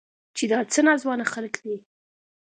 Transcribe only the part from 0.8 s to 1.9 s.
ناځوانه خلق دي.